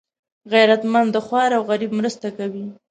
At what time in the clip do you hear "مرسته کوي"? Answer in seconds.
1.99-2.65